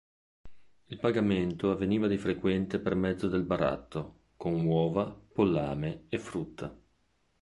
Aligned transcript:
Il 0.85 0.97
pagamento 0.97 1.69
avveniva 1.69 2.07
di 2.07 2.17
frequente 2.17 2.79
per 2.79 2.95
mezzo 2.95 3.27
del 3.27 3.43
baratto, 3.43 4.29
con 4.35 4.65
uova, 4.65 5.05
pollame 5.11 6.05
e 6.09 6.17
frutta. 6.17 6.75